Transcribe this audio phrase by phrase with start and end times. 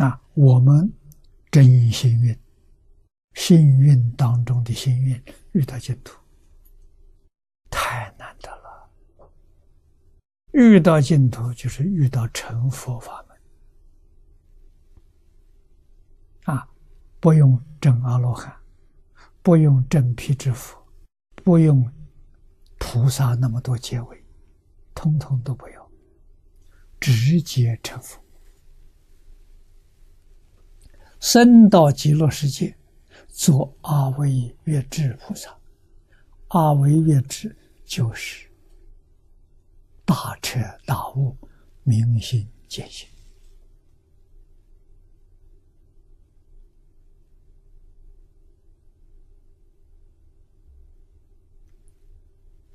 [0.00, 0.90] 啊，我们
[1.50, 2.34] 真幸运，
[3.34, 6.18] 幸运当中的幸运，遇到净土，
[7.68, 8.90] 太难得了。
[10.52, 13.22] 遇到净土，就是遇到成佛法
[16.44, 16.66] 门，啊，
[17.20, 18.56] 不用证阿罗汉，
[19.42, 20.82] 不用正辟支佛，
[21.44, 21.86] 不用
[22.78, 24.24] 菩萨那么多结尾，
[24.94, 25.90] 通通都不要，
[26.98, 28.18] 直接成佛。
[31.20, 32.74] 生到极乐世界，
[33.28, 35.54] 做阿惟越智菩萨。
[36.48, 38.48] 阿惟越智就是
[40.04, 41.36] 大彻大悟、
[41.84, 43.06] 明心见性。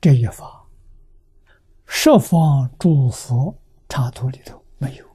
[0.00, 0.66] 这一法，
[1.84, 3.54] 十方诸佛
[3.90, 5.09] 刹土里头没有。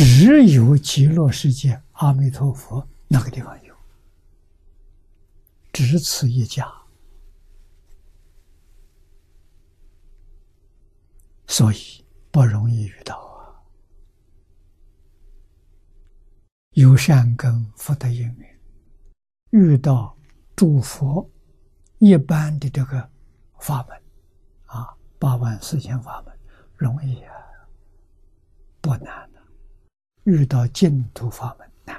[0.00, 3.74] 只有极乐世界阿弥陀佛那个地方有，
[5.72, 6.72] 只此一家，
[11.48, 13.58] 所以不容易遇到啊。
[16.74, 18.60] 有善根福德因缘，
[19.50, 20.16] 遇到
[20.54, 21.28] 诸佛
[21.98, 23.10] 一般的这个
[23.58, 24.00] 法门
[24.66, 26.38] 啊，八万四千法门
[26.76, 27.34] 容易啊，
[30.28, 31.98] 遇到净土法门难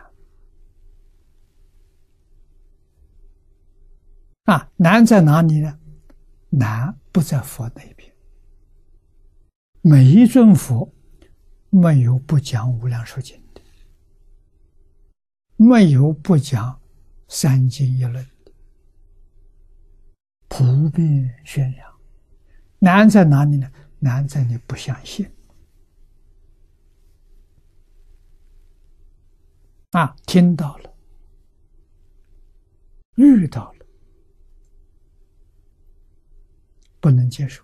[4.44, 4.72] 啊！
[4.75, 5.80] 难在哪里呢？
[6.50, 8.13] 难不在佛那边。
[9.81, 10.94] 每一尊佛
[11.72, 13.61] 没有不讲无量寿经的，
[15.55, 16.80] 没有不讲
[17.27, 18.52] 三经一论的，
[20.47, 22.00] 普遍宣扬。
[22.77, 23.72] 难在哪里呢？
[23.97, 25.27] 难在你不相信。
[29.91, 30.95] 啊，听到了，
[33.16, 33.85] 遇到了，
[37.00, 37.63] 不能接受。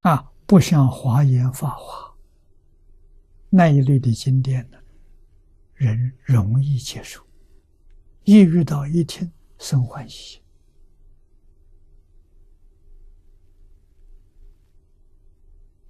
[0.00, 2.12] 啊，不像华严法华
[3.48, 4.78] 那一类的经典呢，
[5.74, 7.24] 人容易接受，
[8.24, 10.42] 一遇到一听生欢喜。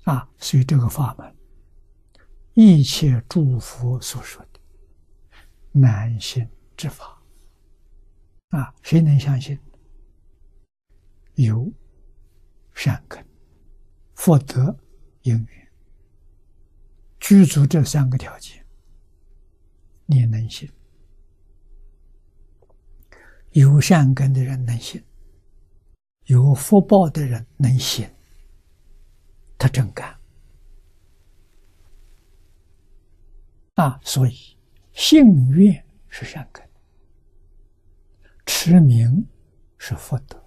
[0.04, 1.39] 啊，所以这个法门。
[2.54, 4.60] 一切诸佛所说的
[5.72, 6.46] 难信
[6.76, 7.22] 之法
[8.48, 9.58] 啊，谁能相信？
[11.34, 11.72] 有
[12.74, 13.24] 善根、
[14.14, 14.76] 福德、
[15.22, 15.72] 因缘，
[17.20, 18.66] 具足这三个条件，
[20.06, 20.70] 你能信？
[23.52, 25.02] 有善根的人能信，
[26.24, 28.08] 有福报的人能信，
[29.56, 30.19] 他真干。
[33.80, 34.34] 啊，所以
[34.92, 36.62] 信愿是善根，
[38.44, 39.26] 持名
[39.78, 40.38] 是福德。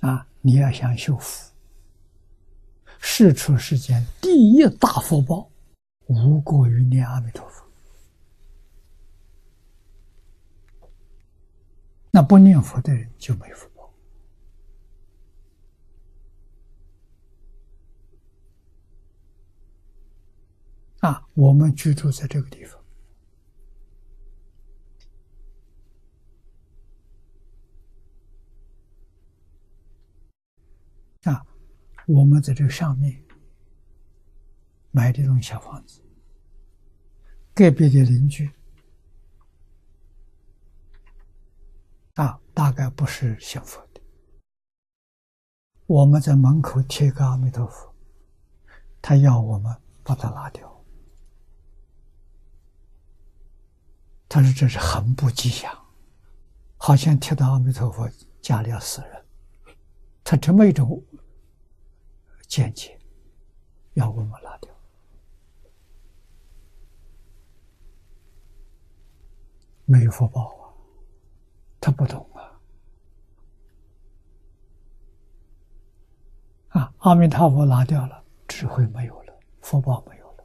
[0.00, 1.52] 啊，你要想修福，
[2.98, 5.48] 世出世间第一大福报，
[6.06, 7.64] 无过于念阿弥陀佛。
[12.10, 13.68] 那不念佛的人就没福。
[21.08, 22.78] 啊，我们居住在这个地方，
[31.32, 31.46] 啊，
[32.06, 33.24] 我们在这上面
[34.90, 36.02] 买这种小房子，
[37.54, 38.50] 隔壁的邻居。
[42.16, 44.02] 啊，大概不是信佛的，
[45.86, 47.94] 我们在门口贴个阿弥陀佛，
[49.00, 50.77] 他要我们把它拿掉。
[54.28, 55.72] 他说：“这是很不吉祥，
[56.76, 58.06] 好像贴到阿弥陀佛
[58.42, 59.24] 家里要死人。”
[60.22, 61.02] 他这么一种
[62.46, 63.00] 见解，
[63.94, 64.70] 要我们拿掉。
[69.86, 70.68] 没有福报啊，
[71.80, 72.60] 他不懂啊！
[76.78, 79.32] 啊，阿弥陀佛拿掉了，智慧没有了，
[79.62, 80.44] 福报没有了，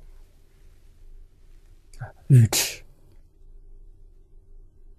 [2.00, 2.82] 啊，愚痴。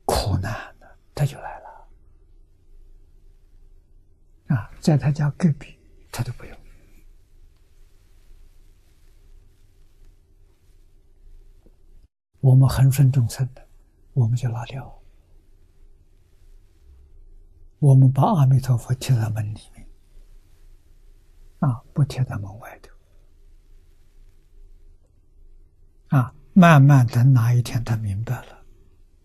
[0.05, 1.89] 苦难的，他就来了
[4.49, 4.71] 啊！
[4.85, 5.79] 在他家隔壁，
[6.13, 6.55] 他都不用。
[12.41, 13.67] 我们恒顺众生的，
[14.13, 15.03] 我们就拿掉。
[17.79, 19.89] 我们把阿弥陀佛贴在门里面，
[21.61, 22.91] 啊，不贴在门外头。
[26.19, 28.67] 啊，慢慢等哪一天他明白了，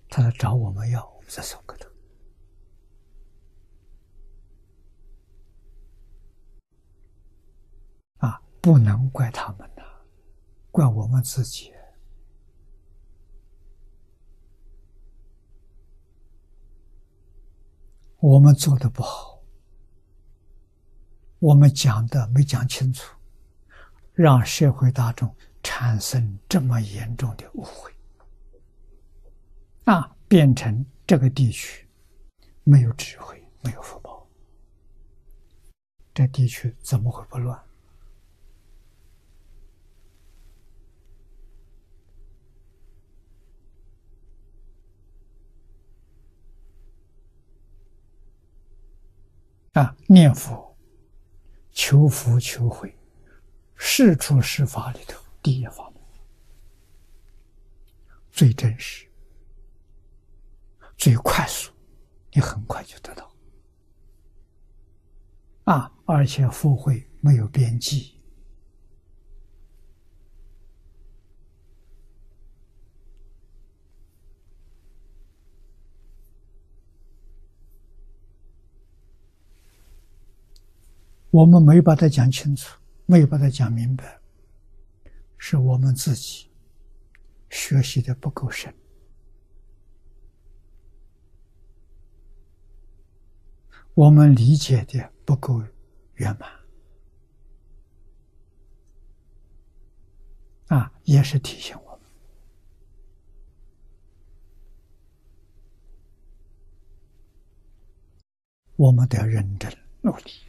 [0.07, 1.78] 他来找我们要，我们再送给他。
[8.61, 9.83] 不能怪他们呐，
[10.71, 11.73] 怪我们自己。
[18.21, 19.41] 我们做的不好，
[21.39, 23.15] 我们讲的没讲清楚，
[24.13, 25.33] 让社会大众
[25.63, 27.94] 产生这么严重的误会，
[29.85, 31.88] 啊，变成这个地区
[32.65, 34.27] 没有智慧，没有福报，
[36.13, 37.69] 这地区怎么会不乱？
[49.79, 50.75] 啊，念佛、
[51.71, 52.93] 求福、求慧，
[53.77, 56.03] 是出是法里头第一法门，
[58.29, 59.07] 最真实、
[60.97, 61.71] 最快速，
[62.33, 63.31] 你很快就得到。
[65.63, 68.19] 啊，而且福慧没有边际。
[81.31, 84.19] 我们没把它讲清楚，没有把它讲明白，
[85.37, 86.49] 是我们自己
[87.49, 88.73] 学习的不够深，
[93.93, 95.63] 我们理解的不够
[96.15, 96.49] 圆满，
[100.67, 101.99] 啊，也是提醒我们，
[108.77, 109.71] 我们得认真
[110.01, 110.49] 努力。